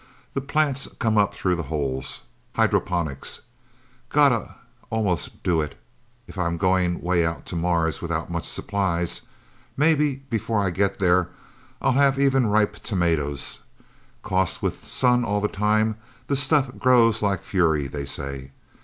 The 0.33 0.41
plants 0.41 0.87
come 0.97 1.15
up 1.15 1.31
through 1.31 1.53
the 1.55 1.61
holes. 1.69 2.23
Hydroponics. 2.55 3.41
Gotta 4.09 4.55
almost 4.89 5.43
do 5.43 5.61
it, 5.61 5.79
if 6.27 6.39
I'm 6.39 6.57
going 6.57 7.01
way 7.03 7.23
out 7.23 7.45
to 7.45 7.55
Mars 7.55 8.01
without 8.01 8.31
much 8.31 8.45
supplies. 8.49 9.21
Maybe, 9.77 10.15
before 10.27 10.59
I 10.59 10.71
get 10.71 10.97
there, 10.97 11.29
I'll 11.83 11.91
have 11.93 12.17
even 12.17 12.47
ripe 12.47 12.77
tomatoes! 12.77 13.59
'Cause, 14.23 14.59
with 14.59 14.85
sun 14.87 15.23
all 15.23 15.39
the 15.39 15.47
time, 15.47 15.97
the 16.25 16.35
stuff 16.35 16.75
grows 16.79 17.21
like 17.21 17.41
fury, 17.43 17.85
they 17.85 18.05
say. 18.05 18.49